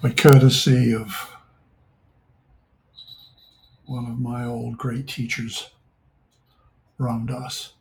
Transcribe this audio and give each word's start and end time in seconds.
by 0.00 0.10
courtesy 0.10 0.94
of 0.94 1.34
one 3.86 4.06
of 4.06 4.20
my 4.20 4.44
old 4.44 4.78
great 4.78 5.08
teachers, 5.08 5.70
Ram 6.98 7.26
Dass. 7.26 7.72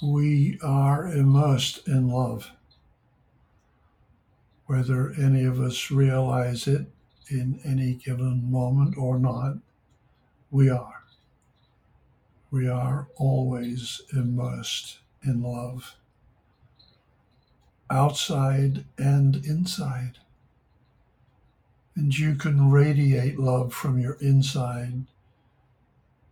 We 0.00 0.60
are 0.62 1.08
immersed 1.08 1.88
in 1.88 2.08
love, 2.08 2.52
whether 4.66 5.12
any 5.20 5.42
of 5.42 5.58
us 5.58 5.90
realize 5.90 6.68
it 6.68 6.86
in 7.30 7.58
any 7.64 7.94
given 7.94 8.48
moment 8.48 8.96
or 8.96 9.18
not, 9.18 9.56
we 10.52 10.70
are. 10.70 11.02
We 12.52 12.68
are 12.68 13.08
always 13.16 14.02
immersed 14.12 15.00
in 15.24 15.42
love, 15.42 15.96
outside 17.90 18.84
and 18.98 19.36
inside. 19.44 20.18
And 21.96 22.16
you 22.16 22.34
can 22.34 22.70
radiate 22.70 23.38
love 23.38 23.72
from 23.72 23.98
your 23.98 24.16
inside 24.20 25.04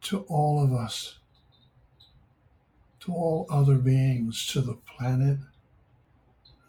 to 0.03 0.21
all 0.29 0.63
of 0.63 0.73
us, 0.73 1.19
to 3.01 3.13
all 3.13 3.47
other 3.51 3.75
beings, 3.75 4.47
to 4.49 4.61
the 4.61 4.79
planet, 4.97 5.39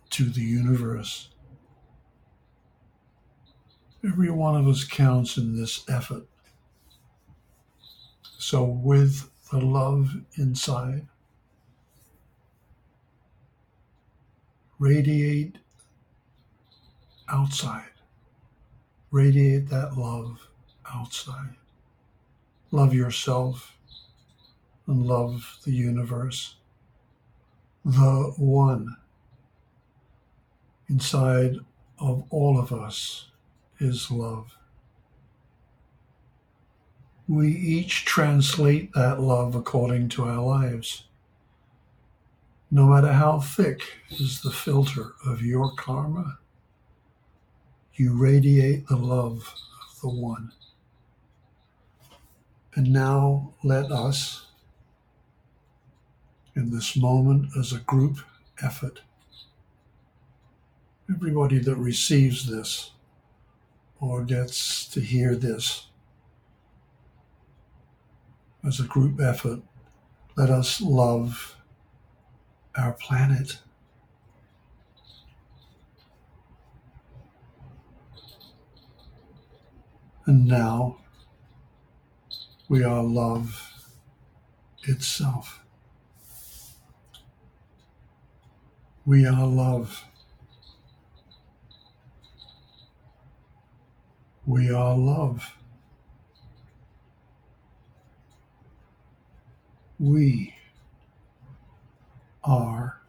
to 0.10 0.26
the 0.26 0.42
universe. 0.42 1.30
Every 4.04 4.32
one 4.32 4.56
of 4.56 4.68
us 4.68 4.84
counts 4.84 5.38
in 5.38 5.56
this 5.56 5.84
effort. 5.90 6.26
So, 8.40 8.64
with 8.64 9.30
the 9.52 9.60
love 9.60 10.16
inside, 10.36 11.08
radiate 14.80 15.58
outside. 17.30 17.92
Radiate 19.12 19.70
that 19.70 19.98
love 19.98 20.48
outside. 20.94 21.56
Love 22.72 22.94
yourself 22.94 23.78
and 24.88 25.06
love 25.06 25.58
the 25.64 25.72
universe. 25.72 26.56
The 27.86 28.34
one 28.38 28.98
inside 30.90 31.58
of 32.00 32.24
all 32.30 32.60
of 32.60 32.72
us 32.72 33.30
is 33.80 34.12
love. 34.12 34.54
We 37.28 37.50
each 37.50 38.06
translate 38.06 38.94
that 38.94 39.20
love 39.20 39.56
according 39.56 40.10
to 40.10 40.26
our 40.26 40.42
lives. 40.42 41.04
No 42.70 42.86
matter 42.86 43.14
how 43.14 43.40
thick 43.40 43.82
is 44.10 44.42
the 44.42 44.52
filter 44.52 45.14
of 45.26 45.42
your 45.42 45.74
karma, 45.76 46.40
you 47.94 48.14
radiate 48.14 48.88
the 48.88 48.98
love 48.98 49.54
of 49.90 50.02
the 50.02 50.10
one. 50.10 50.52
And 52.76 52.92
now 52.92 53.54
let 53.64 53.92
us, 53.92 54.48
in 56.56 56.70
this 56.70 56.98
moment 56.98 57.50
as 57.58 57.72
a 57.72 57.80
group 57.80 58.20
effort, 58.62 59.02
everybody 61.10 61.60
that 61.60 61.76
receives 61.76 62.48
this 62.48 62.92
or 64.00 64.24
gets 64.24 64.88
to 64.90 65.00
hear 65.00 65.36
this 65.36 65.88
as 68.66 68.80
a 68.80 68.84
group 68.84 69.22
effort, 69.22 69.62
let 70.36 70.50
us 70.50 70.82
love 70.82 71.57
our 72.78 72.94
planet. 72.94 73.58
And 80.26 80.46
now 80.46 80.98
we 82.70 82.84
are 82.84 83.02
love 83.02 83.72
itself. 84.84 85.64
We 89.06 89.26
are 89.26 89.48
love. 89.48 90.04
We 94.46 94.70
are 94.70 94.98
love. 94.98 95.54
We 99.98 100.57
are 102.48 103.02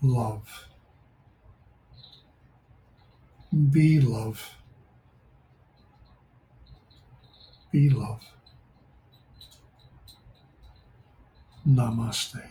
love. 0.00 0.68
Be 3.70 4.00
love. 4.00 4.50
Be 7.72 7.90
love. 7.90 8.22
Namaste. 11.66 12.42